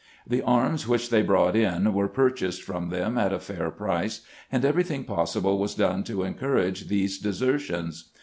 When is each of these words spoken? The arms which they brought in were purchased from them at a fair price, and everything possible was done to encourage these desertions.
The 0.25 0.41
arms 0.41 0.87
which 0.87 1.11
they 1.11 1.21
brought 1.21 1.55
in 1.55 1.93
were 1.93 2.07
purchased 2.07 2.63
from 2.63 2.89
them 2.89 3.19
at 3.19 3.31
a 3.31 3.37
fair 3.37 3.69
price, 3.69 4.21
and 4.51 4.65
everything 4.65 5.03
possible 5.03 5.59
was 5.59 5.75
done 5.75 6.03
to 6.05 6.23
encourage 6.23 6.87
these 6.87 7.19
desertions. 7.19 8.05